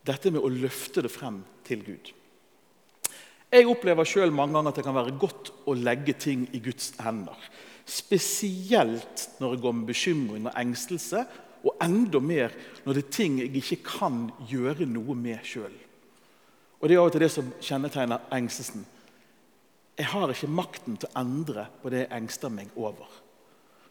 Dette 0.07 0.31
med 0.33 0.43
å 0.43 0.51
løfte 0.51 1.03
det 1.05 1.11
frem 1.13 1.43
til 1.67 1.83
Gud. 1.87 2.13
Jeg 3.51 3.67
opplever 3.67 4.07
sjøl 4.07 4.31
mange 4.31 4.55
ganger 4.55 4.71
at 4.71 4.79
det 4.79 4.87
kan 4.87 4.95
være 4.95 5.17
godt 5.19 5.51
å 5.67 5.75
legge 5.75 6.15
ting 6.15 6.47
i 6.55 6.61
Guds 6.63 6.93
hender. 7.03 7.35
Spesielt 7.83 9.27
når 9.43 9.57
det 9.57 9.63
går 9.65 9.75
med 9.75 9.91
bekymring 9.91 10.47
og 10.47 10.59
engstelse, 10.59 11.25
og 11.61 11.83
enda 11.83 12.23
mer 12.25 12.55
når 12.87 12.97
det 12.97 13.03
er 13.03 13.17
ting 13.19 13.41
jeg 13.43 13.51
ikke 13.59 13.81
kan 13.85 14.23
gjøre 14.49 14.87
noe 14.89 15.17
med 15.19 15.43
sjøl. 15.45 15.75
Og 16.81 16.89
Det 16.89 16.95
er 16.95 17.03
av 17.03 17.11
og 17.11 17.13
til 17.13 17.27
det 17.27 17.33
som 17.35 17.51
kjennetegner 17.61 18.23
engstelsen. 18.33 18.87
Jeg 20.01 20.09
har 20.15 20.31
ikke 20.33 20.49
makten 20.49 20.97
til 20.97 21.11
å 21.11 21.21
endre 21.21 21.67
på 21.83 21.91
det 21.93 22.07
jeg 22.07 22.17
engster 22.17 22.53
meg 22.53 22.71
over. 22.81 23.09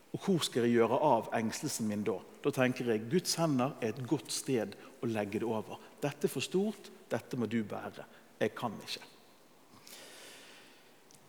Og 0.10 0.24
hvor 0.24 0.40
skal 0.42 0.66
jeg 0.66 0.80
gjøre 0.80 0.98
av 1.06 1.28
engstelsen 1.38 1.86
min 1.86 2.02
da? 2.08 2.16
Da 2.42 2.50
tenker 2.56 2.88
jeg 2.90 3.06
Guds 3.12 3.36
hender 3.38 3.76
er 3.78 3.92
et 3.92 4.02
godt 4.10 4.34
sted 4.34 4.74
å 5.06 5.10
legge 5.10 5.44
det 5.44 5.46
over. 5.46 5.78
Dette 6.02 6.26
er 6.26 6.34
for 6.34 6.42
stort, 6.42 6.90
dette 7.12 7.38
må 7.38 7.46
du 7.46 7.60
bære. 7.62 8.08
Jeg 8.42 8.56
kan 8.58 8.74
ikke. 8.88 9.06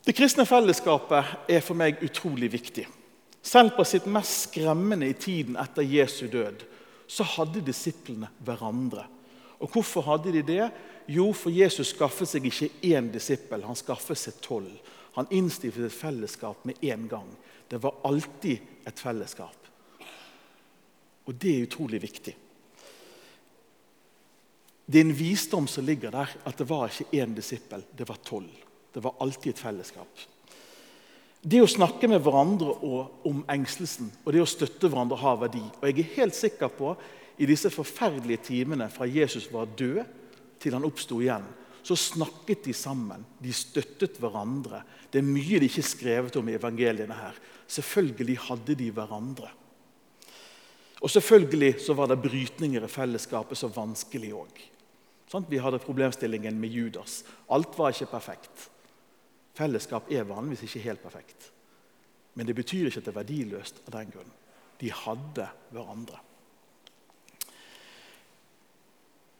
Det 0.07 0.17
kristne 0.17 0.47
fellesskapet 0.49 1.51
er 1.53 1.61
for 1.61 1.77
meg 1.77 2.01
utrolig 2.07 2.49
viktig. 2.55 2.87
Selv 3.45 3.75
på 3.77 3.85
sitt 3.85 4.09
mest 4.09 4.47
skremmende 4.49 5.11
i 5.11 5.17
tiden 5.17 5.61
etter 5.61 5.85
Jesu 5.85 6.25
død 6.33 6.65
så 7.11 7.27
hadde 7.37 7.67
disiplene 7.67 8.31
hverandre. 8.47 9.05
Og 9.61 9.75
Hvorfor 9.75 10.09
hadde 10.09 10.33
de 10.33 10.43
det? 10.47 10.71
Jo, 11.11 11.31
for 11.35 11.51
Jesus 11.51 11.91
skaffet 11.91 12.31
seg 12.31 12.45
ikke 12.47 12.69
én 12.87 13.09
disippel, 13.11 13.65
han 13.67 13.79
skaffet 13.79 14.19
seg 14.19 14.37
tolv. 14.45 14.77
Han 15.17 15.31
innstiftet 15.35 15.89
et 15.89 15.97
fellesskap 15.97 16.63
med 16.69 16.79
en 16.87 17.09
gang. 17.11 17.31
Det 17.67 17.81
var 17.83 17.99
alltid 18.07 18.87
et 18.87 19.03
fellesskap. 19.03 19.57
Og 21.27 21.35
det 21.35 21.51
er 21.51 21.67
utrolig 21.67 22.01
viktig. 22.03 22.35
Det 24.87 24.99
er 24.99 25.07
en 25.07 25.15
visdom 25.15 25.67
som 25.71 25.87
ligger 25.87 26.15
der, 26.15 26.31
at 26.47 26.59
det 26.59 26.67
var 26.71 26.91
ikke 26.91 27.23
én 27.23 27.35
disippel, 27.35 27.83
det 27.95 28.07
var 28.09 28.23
tolv. 28.27 28.55
Det 28.91 29.03
var 29.03 29.19
alltid 29.23 29.53
et 29.53 29.63
fellesskap. 29.63 30.23
Det 31.43 31.61
å 31.63 31.71
snakke 31.71 32.07
med 32.11 32.23
hverandre 32.23 32.75
om 33.27 33.45
engstelsen 33.51 34.11
og 34.25 34.35
det 34.35 34.43
å 34.43 34.49
støtte 34.51 34.91
hverandre 34.91 35.19
har 35.23 35.39
verdi. 35.41 35.63
Og 35.81 35.87
jeg 35.89 36.03
er 36.03 36.17
helt 36.19 36.37
sikker 36.37 36.71
på 36.75 36.95
i 37.41 37.47
disse 37.49 37.71
forferdelige 37.73 38.45
timene 38.51 38.91
fra 38.93 39.09
Jesus 39.09 39.47
var 39.53 39.71
død 39.79 40.03
til 40.61 40.77
han 40.77 40.87
oppsto 40.87 41.21
igjen, 41.23 41.47
så 41.83 41.97
snakket 41.97 42.67
de 42.67 42.75
sammen. 42.77 43.25
De 43.41 43.53
støttet 43.57 44.19
hverandre. 44.21 44.83
Det 45.11 45.23
er 45.23 45.27
mye 45.27 45.61
de 45.61 45.69
ikke 45.71 45.87
skrevet 45.87 46.37
om 46.37 46.51
i 46.51 46.57
evangeliene 46.59 47.17
her. 47.17 47.39
Selvfølgelig 47.71 48.37
hadde 48.49 48.77
de 48.77 48.91
hverandre. 48.95 49.49
Og 51.01 51.09
selvfølgelig 51.11 51.79
så 51.81 51.97
var 51.97 52.11
det 52.11 52.21
brytninger 52.21 52.85
i 52.85 52.93
fellesskapet 52.93 53.57
så 53.57 53.71
vanskelig 53.73 54.35
òg. 54.37 54.61
Vi 55.49 55.63
hadde 55.63 55.81
problemstillingen 55.81 56.59
med 56.61 56.75
Judas. 56.75 57.23
Alt 57.49 57.79
var 57.79 57.95
ikke 57.95 58.11
perfekt. 58.11 58.69
Fellesskap 59.57 60.11
er 60.13 60.29
vanligvis 60.29 60.67
ikke 60.69 60.85
helt 60.89 61.03
perfekt. 61.03 61.51
Men 62.35 62.47
det 62.47 62.57
betyr 62.59 62.89
ikke 62.89 63.01
at 63.01 63.07
det 63.09 63.15
er 63.15 63.21
verdiløst 63.23 63.81
av 63.87 63.95
den 63.97 64.13
grunn. 64.13 64.35
De 64.81 64.91
hadde 64.93 65.47
hverandre. 65.73 66.21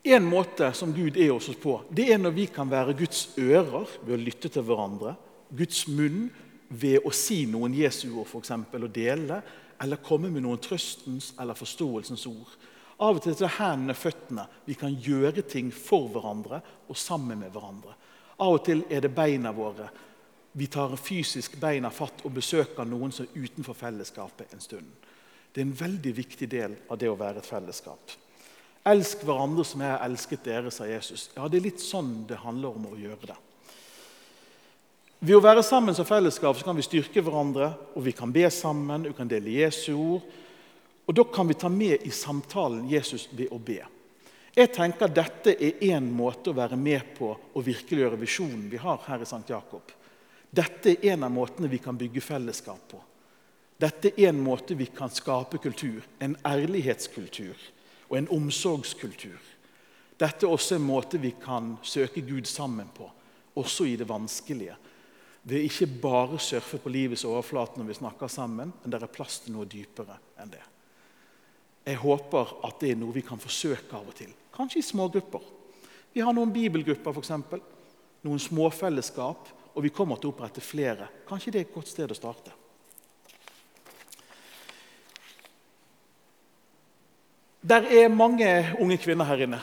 En 0.03 0.25
måte 0.25 0.71
som 0.73 0.95
Gud 0.97 1.17
er 1.21 1.33
oss 1.35 1.51
på, 1.61 1.75
det 1.93 2.09
er 2.13 2.21
når 2.21 2.33
vi 2.33 2.47
kan 2.49 2.71
være 2.71 2.97
Guds 2.97 3.35
ører 3.37 3.89
ved 4.01 4.15
å 4.17 4.21
lytte 4.21 4.49
til 4.49 4.65
hverandre. 4.65 5.13
Guds 5.53 5.85
munn 5.93 6.31
ved 6.71 7.05
å 7.05 7.13
si 7.13 7.43
noen 7.51 7.75
Jesu 7.77 8.09
ord 8.15 8.33
eksempel, 8.39 8.87
og 8.87 8.95
dele. 8.95 9.43
Eller 9.81 10.01
komme 10.05 10.31
med 10.33 10.45
noen 10.45 10.61
trøstens 10.61 11.35
eller 11.41 11.59
forståelsens 11.59 12.25
ord. 12.31 12.55
Av 13.01 13.17
og 13.17 13.23
til 13.25 13.37
det 13.37 13.49
hendene, 13.57 13.97
føttene. 13.97 14.47
Vi 14.67 14.77
kan 14.77 14.93
gjøre 14.93 15.45
ting 15.49 15.71
for 15.73 16.09
hverandre 16.13 16.61
og 16.89 16.97
sammen 17.01 17.41
med 17.41 17.53
hverandre. 17.53 17.97
Av 18.41 18.57
og 18.57 18.65
til 18.65 18.85
er 18.93 19.05
det 19.05 19.13
beina 19.17 19.53
våre. 19.57 19.89
Vi 20.53 20.67
tar 20.67 20.97
fysisk 21.01 21.57
beina 21.61 21.93
fatt 21.95 22.25
og 22.25 22.35
besøker 22.37 22.89
noen 22.89 23.13
som 23.15 23.29
er 23.29 23.47
utenfor 23.47 23.77
fellesskapet 23.77 24.53
en 24.53 24.65
stund. 24.65 24.91
Det 25.53 25.63
er 25.63 25.69
en 25.69 25.79
veldig 25.81 26.17
viktig 26.17 26.49
del 26.51 26.77
av 26.89 26.99
det 27.01 27.09
å 27.11 27.19
være 27.19 27.41
et 27.41 27.49
fellesskap. 27.49 28.20
Elsk 28.89 29.27
hverandre 29.29 29.65
som 29.67 29.83
jeg 29.85 29.93
har 29.93 30.03
elsket 30.07 30.45
dere, 30.47 30.71
sa 30.73 30.87
Jesus. 30.89 31.29
Ja, 31.35 31.49
Det 31.49 31.59
er 31.59 31.69
litt 31.69 31.83
sånn 31.85 32.25
det 32.29 32.41
handler 32.41 32.77
om 32.77 32.87
å 32.89 32.97
gjøre 32.97 33.29
det. 33.29 33.37
Ved 35.21 35.37
å 35.37 35.45
være 35.45 35.63
sammen 35.63 35.95
som 35.95 36.09
fellesskap 36.09 36.57
så 36.57 36.65
kan 36.65 36.79
vi 36.79 36.87
styrke 36.87 37.21
hverandre, 37.21 37.75
og 37.93 38.05
vi 38.07 38.15
kan 38.17 38.33
be 38.33 38.47
sammen, 38.49 39.05
vi 39.05 39.13
kan 39.13 39.29
dele 39.29 39.53
Jesu 39.53 39.93
ord. 39.93 40.23
Og 41.07 41.15
Da 41.15 41.25
kan 41.25 41.49
vi 41.49 41.55
ta 41.55 41.69
med 41.69 42.07
i 42.07 42.11
samtalen 42.11 42.89
Jesus 42.89 43.29
ved 43.33 43.51
å 43.53 43.59
be. 43.59 43.83
Jeg 44.57 44.73
tenker 44.73 45.09
Dette 45.09 45.51
er 45.51 45.77
én 45.93 46.11
måte 46.11 46.51
å 46.51 46.57
være 46.57 46.77
med 46.77 47.15
på 47.19 47.37
å 47.55 47.61
virkeliggjøre 47.61 48.17
visjonen 48.17 48.71
vi 48.71 48.77
har 48.79 48.99
her 49.07 49.21
i 49.21 49.29
St. 49.29 49.45
Jakob. 49.47 49.83
Dette 50.51 50.97
er 50.97 51.13
en 51.13 51.25
av 51.25 51.31
måtene 51.31 51.69
vi 51.69 51.79
kan 51.79 51.99
bygge 51.99 52.21
fellesskap 52.21 52.81
på. 52.89 52.99
Dette 53.79 54.15
er 54.17 54.29
en 54.29 54.41
måte 54.41 54.75
vi 54.75 54.87
kan 54.87 55.11
skape 55.11 55.59
kultur, 55.59 56.01
en 56.19 56.37
ærlighetskultur 56.45 57.57
og 58.11 58.19
en 58.19 58.29
omsorgskultur. 58.35 59.39
Dette 60.21 60.45
er 60.45 60.53
også 60.53 60.77
en 60.77 60.85
måte 60.85 61.21
vi 61.21 61.33
kan 61.41 61.77
søke 61.83 62.21
Gud 62.27 62.49
sammen 62.51 62.91
på, 62.95 63.07
også 63.57 63.87
i 63.89 63.97
det 63.97 64.09
vanskelige. 64.09 64.77
Ved 65.43 65.65
ikke 65.65 65.87
bare 66.03 66.39
surfe 66.39 66.79
på 66.79 66.93
livets 66.93 67.25
overflate 67.25 67.81
når 67.81 67.89
vi 67.89 67.97
snakker 68.03 68.29
sammen, 68.29 68.75
men 68.83 68.93
det 68.93 69.01
er 69.01 69.15
plass 69.15 69.39
til 69.41 69.55
noe 69.55 69.69
dypere 69.71 70.19
enn 70.43 70.53
det. 70.53 70.67
Jeg 71.87 71.97
håper 72.03 72.53
at 72.67 72.83
det 72.83 72.93
er 72.93 73.01
noe 73.01 73.15
vi 73.15 73.25
kan 73.25 73.41
forsøke 73.41 73.97
av 73.97 74.11
og 74.11 74.19
til. 74.19 74.35
Kanskje 74.53 74.83
i 74.83 74.85
små 74.85 75.09
grupper. 75.09 75.41
Vi 76.13 76.21
har 76.21 76.35
noen 76.37 76.53
bibelgrupper, 76.53 77.17
f.eks. 77.17 77.33
Noen 78.27 78.43
småfellesskap. 78.43 79.49
Og 79.71 79.85
vi 79.87 79.93
kommer 79.95 80.19
til 80.19 80.29
å 80.29 80.35
opprette 80.35 80.61
flere. 80.61 81.07
Kanskje 81.29 81.55
det 81.55 81.61
er 81.61 81.69
et 81.69 81.75
godt 81.75 81.89
sted 81.89 82.11
å 82.11 82.17
starte. 82.19 82.53
Der 87.61 87.85
er 87.85 88.09
mange 88.09 88.49
unge 88.81 88.97
kvinner 88.97 89.29
her 89.29 89.43
inne. 89.45 89.61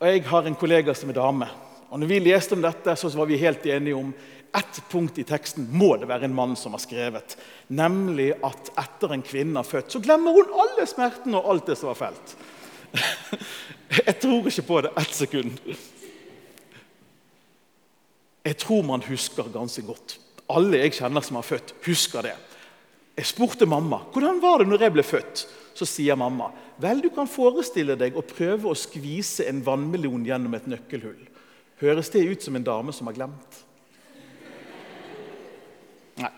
Og 0.00 0.08
jeg 0.08 0.24
har 0.28 0.44
en 0.44 0.56
kollega 0.60 0.92
som 0.94 1.08
er 1.08 1.16
dame. 1.16 1.48
Og 1.88 2.00
når 2.00 2.10
vi 2.10 2.18
leste 2.20 2.52
om 2.56 2.62
dette, 2.64 2.96
så 2.96 3.08
var 3.16 3.30
vi 3.30 3.40
helt 3.40 3.64
enige 3.66 3.96
om 3.96 4.10
ett 4.54 4.82
punkt 4.90 5.16
i 5.18 5.24
teksten 5.26 5.66
må 5.72 5.96
det 5.98 6.06
være 6.06 6.28
en 6.28 6.36
mann 6.36 6.52
som 6.56 6.76
har 6.76 6.82
skrevet. 6.82 7.34
Nemlig 7.74 8.34
at 8.44 8.68
etter 8.84 9.14
en 9.16 9.24
kvinne 9.24 9.58
har 9.58 9.66
født, 9.66 9.90
så 9.90 10.02
glemmer 10.04 10.36
hun 10.36 10.52
alle 10.62 10.86
smertene 10.86 11.40
og 11.40 11.48
alt 11.54 11.72
det 11.72 11.78
som 11.80 11.90
var 11.90 11.98
felt. 11.98 12.36
Jeg 14.06 14.18
tror 14.22 14.46
ikke 14.50 14.66
på 14.68 14.84
det 14.84 14.92
ett 15.00 15.16
sekund. 15.16 15.58
Jeg 18.44 18.56
tror 18.60 18.84
man 18.86 19.02
husker 19.08 19.48
ganske 19.50 19.82
godt. 19.82 20.18
Alle 20.52 20.82
jeg 20.82 20.92
kjenner 20.98 21.24
som 21.24 21.38
har 21.38 21.46
født, 21.46 21.70
husker 21.86 22.26
det. 22.26 22.34
Jeg 23.16 23.30
spurte 23.30 23.64
mamma 23.66 24.02
hvordan 24.12 24.42
var 24.42 24.60
det 24.60 24.66
når 24.68 24.84
jeg 24.84 24.92
ble 24.92 25.04
født. 25.06 25.44
Så 25.74 25.86
sier 25.88 26.16
mamma 26.18 26.52
vel, 26.82 27.02
du 27.02 27.10
kan 27.14 27.28
forestille 27.30 27.96
deg 27.98 28.16
å 28.16 28.24
prøve 28.26 28.70
å 28.70 28.78
skvise 28.78 29.46
en 29.50 29.62
vannmelon 29.66 30.26
gjennom 30.26 30.54
et 30.56 30.68
nøkkelhull. 30.70 31.22
Høres 31.82 32.10
det 32.14 32.24
ut 32.26 32.44
som 32.44 32.56
en 32.56 32.66
dame 32.66 32.94
som 32.94 33.10
har 33.10 33.16
glemt? 33.16 33.58
Nei. 36.22 36.30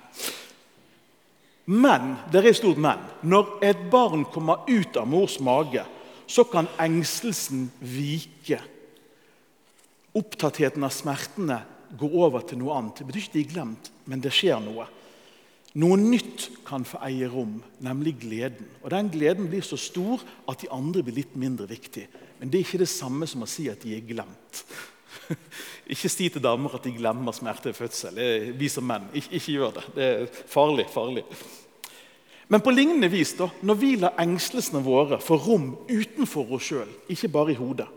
Men 1.66 2.14
det 2.32 2.40
er 2.40 2.50
et 2.52 2.60
stort 2.60 2.80
men. 2.80 3.02
Når 3.26 3.58
et 3.66 3.86
barn 3.92 4.24
kommer 4.32 4.64
ut 4.70 4.96
av 4.96 5.08
mors 5.10 5.36
mage, 5.44 5.84
så 6.26 6.44
kan 6.48 6.68
engstelsen 6.80 7.68
vike. 7.80 8.58
Opptattheten 10.16 10.84
av 10.86 10.94
smertene 10.94 11.60
går 11.98 12.14
over 12.24 12.46
til 12.46 12.60
noe 12.62 12.78
annet. 12.78 13.00
Det 13.00 13.08
betyr 13.08 13.26
ikke 13.26 13.36
de 13.36 13.44
er 13.44 13.52
glemt, 13.52 13.90
men 14.08 14.22
det 14.24 14.32
skjer 14.34 14.62
noe. 14.62 14.88
Noe 15.76 15.98
nytt 16.00 16.48
kan 16.66 16.84
få 16.86 16.98
eie 17.06 17.28
rom, 17.30 17.60
nemlig 17.84 18.16
gleden. 18.22 18.66
Og 18.82 18.90
Den 18.90 19.10
gleden 19.12 19.48
blir 19.50 19.62
så 19.64 19.78
stor 19.80 20.22
at 20.48 20.60
de 20.62 20.70
andre 20.74 21.02
blir 21.06 21.20
litt 21.22 21.36
mindre 21.38 21.68
viktige. 21.70 22.08
Men 22.40 22.50
det 22.50 22.58
er 22.58 22.66
ikke 22.66 22.82
det 22.84 22.92
samme 22.92 23.28
som 23.30 23.44
å 23.46 23.48
si 23.50 23.68
at 23.72 23.82
de 23.82 23.94
er 23.96 24.06
glemt. 24.06 24.64
Ikke 25.94 26.10
si 26.10 26.26
til 26.30 26.42
damer 26.42 26.74
at 26.76 26.84
de 26.86 26.92
glemmer 26.94 27.34
smerte 27.34 27.70
ved 27.70 27.76
fødsel. 27.78 28.18
Vi 28.58 28.68
som 28.70 28.86
menn, 28.86 29.04
ikke, 29.14 29.30
ikke, 29.38 29.52
gjør 29.54 29.72
det. 29.76 29.84
Det 29.94 30.06
er 30.06 30.40
farlig. 30.50 30.86
farlig. 30.90 31.22
Men 32.48 32.62
på 32.62 32.74
lignende 32.74 33.10
vis, 33.10 33.32
da, 33.38 33.48
når 33.66 33.78
vi 33.78 33.92
lar 33.98 34.18
engstelsene 34.22 34.82
våre 34.82 35.18
få 35.22 35.38
rom 35.42 35.72
utenfor 35.88 36.52
oss 36.58 36.68
sjøl, 36.70 36.90
ikke 37.10 37.30
bare 37.34 37.54
i 37.54 37.58
hodet 37.58 37.88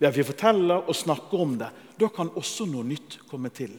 Ved 0.00 0.08
at 0.08 0.16
vi 0.16 0.24
forteller 0.24 0.88
og 0.88 0.96
snakker 0.96 1.40
om 1.44 1.58
det, 1.60 1.68
da 2.00 2.08
kan 2.08 2.32
også 2.32 2.64
noe 2.68 2.86
nytt 2.88 3.18
komme 3.28 3.50
til. 3.52 3.74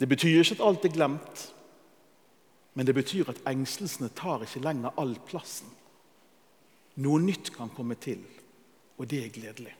Det 0.00 0.08
betyr 0.08 0.40
ikke 0.40 0.56
at 0.56 0.64
alt 0.64 0.86
er 0.88 0.94
glemt, 0.94 1.42
men 2.74 2.88
det 2.88 2.94
betyr 2.96 3.30
at 3.30 3.42
engstelsene 3.48 4.10
tar 4.16 4.44
ikke 4.44 4.62
lenger 4.64 4.96
all 5.00 5.14
plassen. 5.28 5.68
Noe 7.02 7.20
nytt 7.20 7.52
kan 7.54 7.72
komme 7.72 7.96
til, 8.00 8.20
og 8.98 9.08
det 9.08 9.22
er 9.24 9.32
gledelig. 9.32 9.74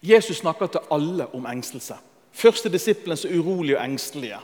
Jesus 0.00 0.40
snakker 0.40 0.66
til 0.66 0.92
alle 0.92 1.26
om 1.36 1.46
engstelse. 1.48 1.96
Første 2.32 2.70
disiplene 2.72 3.18
er 3.28 3.40
urolige 3.40 3.76
og 3.76 3.84
engstelige 3.84 4.40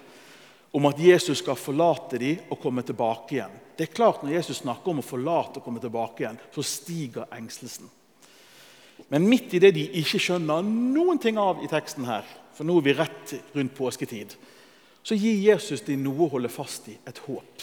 om 0.77 0.87
at 0.91 0.99
Jesus 1.01 1.39
skal 1.41 1.57
forlate 1.57 2.19
dem 2.21 2.51
og 2.51 2.61
komme 2.61 2.83
tilbake 2.85 3.39
igjen. 3.39 3.55
Det 3.77 3.89
er 3.89 3.95
klart 3.95 4.23
Når 4.23 4.33
Jesus 4.33 4.57
snakker 4.57 4.91
om 4.91 5.01
å 5.01 5.05
forlate 5.05 5.61
og 5.61 5.65
komme 5.65 5.81
tilbake 5.81 6.25
igjen, 6.25 6.39
så 6.53 6.63
stiger 6.63 7.29
engstelsen. 7.33 7.89
Men 9.09 9.29
midt 9.29 9.55
i 9.55 9.61
det 9.61 9.73
de 9.77 9.85
ikke 10.01 10.21
skjønner 10.21 10.65
noen 10.65 11.19
ting 11.21 11.39
av 11.39 11.63
i 11.65 11.69
teksten, 11.69 12.05
her, 12.09 12.25
for 12.57 12.65
nå 12.65 12.79
er 12.79 12.85
vi 12.87 12.95
rett 12.97 13.35
rundt 13.55 13.75
påsketid, 13.77 14.35
så 15.07 15.15
gir 15.15 15.39
Jesus 15.39 15.85
dem 15.87 16.01
noe 16.03 16.25
å 16.25 16.33
holde 16.33 16.51
fast 16.51 16.89
i, 16.91 16.97
et 17.07 17.19
håp. 17.29 17.63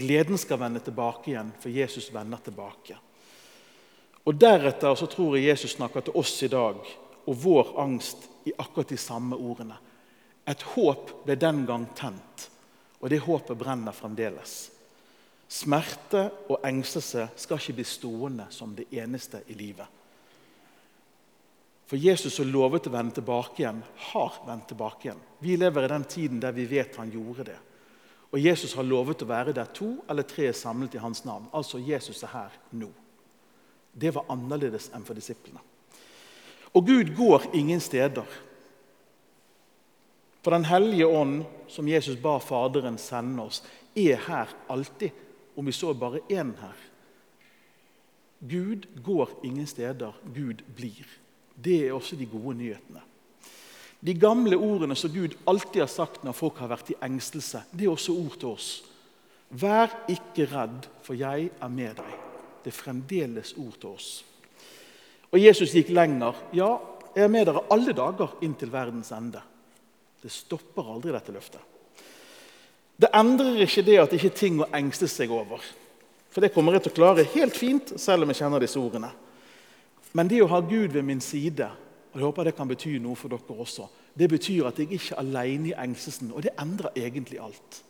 Gleden 0.00 0.38
skal 0.40 0.62
vende 0.62 0.80
tilbake 0.80 1.28
igjen, 1.28 1.50
for 1.60 1.68
Jesus 1.68 2.06
vender 2.14 2.40
tilbake. 2.40 2.96
Og 4.24 4.38
Deretter 4.40 4.96
så 4.96 5.08
tror 5.12 5.36
jeg 5.36 5.50
Jesus 5.50 5.74
snakker 5.76 6.06
til 6.06 6.16
oss 6.16 6.32
i 6.46 6.48
dag 6.48 6.80
og 7.26 7.36
vår 7.42 7.74
angst 7.84 8.24
i 8.48 8.54
akkurat 8.56 8.94
de 8.94 8.96
samme 8.96 9.36
ordene. 9.36 9.76
Et 10.48 10.64
håp 10.72 11.12
ble 11.26 11.36
den 11.36 11.66
gang 11.68 11.84
tent, 11.98 12.48
og 12.96 13.12
det 13.12 13.20
håpet 13.28 13.60
brenner 13.60 13.92
fremdeles. 13.92 14.56
Smerte 15.52 16.30
og 16.48 16.64
engstelse 16.64 17.28
skal 17.36 17.60
ikke 17.60 17.76
bli 17.82 17.88
stående 17.92 18.48
som 18.56 18.72
det 18.72 18.88
eneste 18.96 19.44
i 19.52 19.58
livet. 19.58 19.99
For 21.90 21.98
Jesus 21.98 22.36
som 22.38 22.46
lovet 22.46 22.86
å 22.86 22.92
vende 22.94 23.16
tilbake 23.16 23.64
igjen, 23.64 23.80
har 24.12 24.36
vendt 24.46 24.68
tilbake 24.70 25.08
igjen. 25.08 25.22
Vi 25.42 25.56
lever 25.58 25.88
i 25.88 25.90
den 25.90 26.04
tiden 26.06 26.38
der 26.38 26.54
vi 26.54 26.68
vet 26.70 26.94
han 27.00 27.10
gjorde 27.10 27.48
det. 27.48 27.56
Og 28.30 28.38
Jesus 28.38 28.76
har 28.78 28.86
lovet 28.86 29.24
å 29.24 29.26
være 29.26 29.54
der 29.56 29.72
to 29.74 29.96
eller 30.06 30.22
tre 30.22 30.46
er 30.52 30.54
samlet 30.54 30.94
i 30.94 31.00
hans 31.02 31.24
navn. 31.26 31.48
Altså 31.50 31.80
Jesus 31.82 32.22
er 32.22 32.30
her 32.30 32.54
nå. 32.78 32.92
Det 33.90 34.12
var 34.14 34.30
annerledes 34.30 34.86
enn 34.94 35.02
for 35.02 35.18
disiplene. 35.18 35.58
Og 36.78 36.86
Gud 36.86 37.10
går 37.16 37.48
ingen 37.58 37.82
steder. 37.82 38.28
For 40.44 40.54
Den 40.54 40.68
hellige 40.70 41.08
ånd, 41.10 41.42
som 41.66 41.88
Jesus 41.90 42.20
ba 42.22 42.36
Faderen 42.38 43.00
sende 43.02 43.48
oss, 43.50 43.64
er 43.98 44.22
her 44.28 44.54
alltid, 44.70 45.10
om 45.58 45.66
vi 45.66 45.74
så 45.74 45.90
bare 45.94 46.22
én 46.30 46.54
her. 46.60 46.78
Gud 48.38 48.86
går 49.02 49.34
ingen 49.42 49.66
steder, 49.66 50.14
Gud 50.32 50.62
blir. 50.76 51.18
Det 51.62 51.86
er 51.86 51.94
også 51.94 52.16
de 52.16 52.28
gode 52.30 52.56
nyhetene. 52.58 53.02
De 54.00 54.14
gamle 54.16 54.56
ordene 54.56 54.96
som 54.96 55.12
Gud 55.12 55.34
alltid 55.48 55.82
har 55.82 55.90
sagt 55.92 56.22
når 56.24 56.36
folk 56.36 56.60
har 56.62 56.70
vært 56.72 56.94
i 56.94 56.98
engstelse, 57.04 57.66
det 57.72 57.84
er 57.84 57.92
også 57.92 58.16
ord 58.16 58.38
til 58.40 58.54
oss. 58.54 58.68
Vær 59.50 59.92
ikke 60.08 60.46
redd, 60.48 60.86
for 61.04 61.18
jeg 61.18 61.50
er 61.50 61.72
med 61.74 61.98
deg. 61.98 62.14
Det 62.64 62.72
er 62.72 62.76
fremdeles 62.76 63.52
ord 63.58 63.76
til 63.80 63.90
oss. 63.90 64.08
Og 65.30 65.38
Jesus 65.38 65.74
gikk 65.74 65.92
lenger. 65.94 66.38
Ja, 66.56 66.70
jeg 67.14 67.26
er 67.26 67.32
med 67.32 67.46
dere 67.48 67.66
alle 67.74 67.92
dager 67.96 68.38
inn 68.46 68.54
til 68.58 68.72
verdens 68.72 69.12
ende. 69.12 69.42
Det 70.20 70.32
stopper 70.32 70.94
aldri, 70.94 71.12
dette 71.12 71.34
løftet. 71.34 71.60
Det 73.00 73.08
endrer 73.16 73.62
ikke 73.64 73.84
det 73.84 73.96
at 74.00 74.10
det 74.12 74.18
ikke 74.20 74.32
er 74.32 74.40
ting 74.40 74.58
å 74.60 74.68
engste 74.76 75.08
seg 75.08 75.32
over. 75.32 75.62
For 76.30 76.44
det 76.44 76.52
kommer 76.54 76.76
jeg 76.76 76.84
til 76.84 76.92
å 76.92 76.98
klare 76.98 77.26
helt 77.34 77.56
fint, 77.56 77.94
selv 77.98 78.24
om 78.24 78.30
jeg 78.30 78.42
kjenner 78.42 78.62
disse 78.62 78.78
ordene. 78.80 79.10
Men 80.12 80.28
det 80.28 80.40
å 80.42 80.50
ha 80.50 80.60
Gud 80.60 80.96
ved 80.96 81.06
min 81.06 81.22
side, 81.22 81.68
og 82.10 82.18
jeg 82.18 82.26
håper 82.26 82.48
det 82.48 82.56
kan 82.58 82.68
bety 82.70 82.96
noe 82.98 83.18
for 83.18 83.30
dere 83.30 83.60
også, 83.62 83.86
det 84.18 84.26
betyr 84.30 84.66
at 84.66 84.78
jeg 84.78 84.90
ikke 84.90 85.14
er 85.14 85.22
alene 85.22 85.70
i 85.70 85.76
engstelsen, 85.78 86.32
og 86.34 86.42
det 86.42 86.56
endrer 86.58 86.96
egentlig 86.98 87.38
alt. 87.38 87.82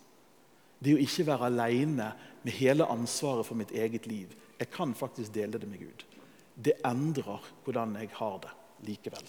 Det 0.81 0.93
å 0.93 1.01
ikke 1.01 1.25
være 1.27 1.49
alene 1.49 2.11
med 2.43 2.57
hele 2.57 2.85
ansvaret 2.89 3.45
for 3.45 3.57
mitt 3.57 3.73
eget 3.73 4.05
liv. 4.09 4.33
Jeg 4.59 4.69
kan 4.73 4.93
faktisk 4.97 5.33
dele 5.33 5.57
det 5.61 5.69
med 5.69 5.81
Gud 5.81 6.05
det 6.55 6.79
endrer 6.85 7.43
hvordan 7.63 7.95
jeg 7.99 8.09
har 8.17 8.39
det 8.43 8.51
likevel. 8.87 9.23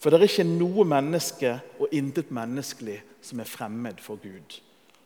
For 0.00 0.12
det 0.12 0.20
er 0.20 0.28
ikke 0.28 0.46
noe 0.48 0.84
menneske 0.88 1.52
og 1.80 1.92
intet 1.96 2.32
menneskelig 2.34 2.98
som 3.24 3.40
er 3.40 3.50
fremmed 3.50 4.02
for 4.04 4.20
Gud, 4.22 4.58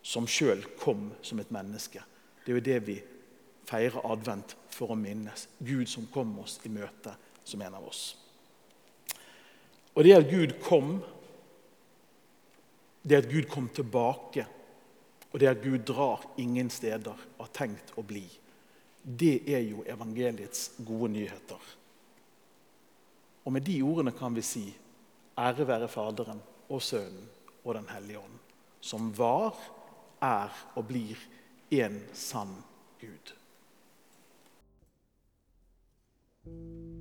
som 0.02 0.26
sjøl 0.28 0.64
kom 0.80 1.10
som 1.22 1.40
et 1.40 1.52
menneske. 1.54 2.02
Det 2.44 2.52
er 2.52 2.58
jo 2.58 2.66
det 2.66 2.80
vi 2.88 2.96
feirer 3.68 4.06
advent 4.10 4.56
for 4.80 4.94
å 4.94 4.98
minnes. 4.98 5.46
Gud 5.58 5.88
som 5.88 6.08
kom 6.12 6.32
oss 6.40 6.56
i 6.64 6.72
møte 6.72 7.12
som 7.44 7.60
en 7.62 7.76
av 7.76 7.84
oss. 7.84 8.14
Og 9.92 10.06
det 10.06 10.14
at 10.16 10.30
Gud 10.30 10.54
kom, 10.64 10.94
det 13.02 13.18
at 13.20 13.28
Gud 13.28 13.48
kom 13.50 13.68
tilbake, 13.74 14.46
og 15.30 15.40
det 15.40 15.50
at 15.50 15.62
Gud 15.62 15.84
drar 15.86 16.24
ingen 16.40 16.70
steder, 16.72 17.26
har 17.38 17.50
tenkt 17.54 17.92
å 18.00 18.04
bli. 18.06 18.24
Det 19.02 19.42
er 19.50 19.62
jo 19.66 19.84
evangeliets 19.88 20.72
gode 20.86 21.12
nyheter. 21.14 21.68
Og 23.44 23.52
med 23.54 23.64
de 23.66 23.78
ordene 23.84 24.12
kan 24.16 24.34
vi 24.36 24.44
si 24.44 24.64
ære 25.40 25.66
være 25.68 25.88
Faderen 25.88 26.40
og 26.70 26.82
Sønnen 26.84 27.28
og 27.64 27.74
Den 27.76 27.88
hellige 27.92 28.22
ånd, 28.22 28.38
som 28.80 29.10
var, 29.16 29.56
er 30.20 30.52
og 30.76 30.86
blir 30.88 31.20
en 31.80 32.00
sann 32.16 32.52
Gud. 33.00 33.34
thank 36.50 36.90
you 36.94 36.99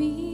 me. 0.00 0.29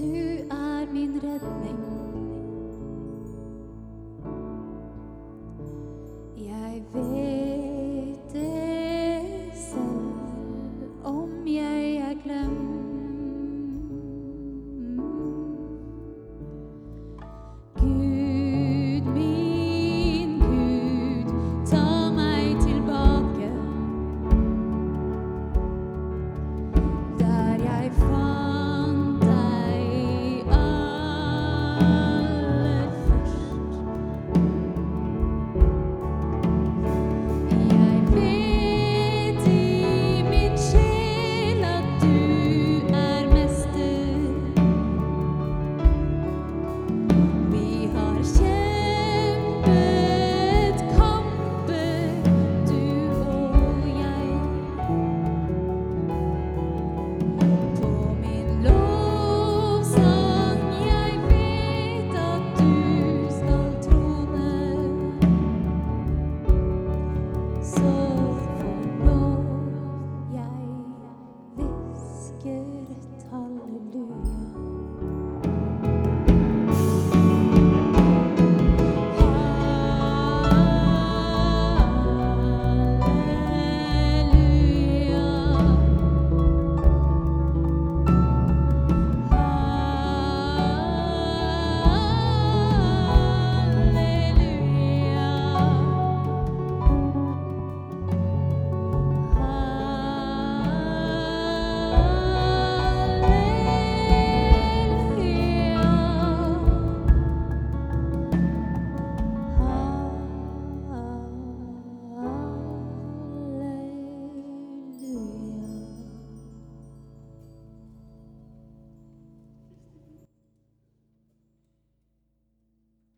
Du 0.00 0.06
er 0.06 0.92
min 0.92 1.20
redning. 1.22 2.09